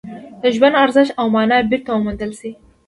[0.41, 2.53] د ژوند ارزښت او مانا بېرته وموندل شوه